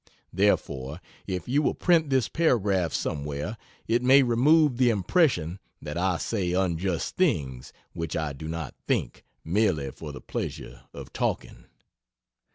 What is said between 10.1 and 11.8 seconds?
the pleasure of talking.